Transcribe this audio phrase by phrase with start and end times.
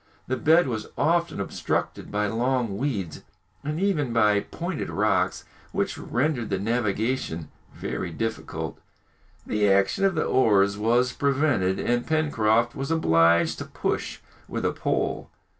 [0.25, 3.21] The bed was often obstructed by long weeds,
[3.63, 8.79] and even by pointed rocks, which rendered the navigation very difficult.
[9.45, 14.17] The action of the oars was prevented, and Pencroft was obliged to push
[14.47, 15.29] with a pole.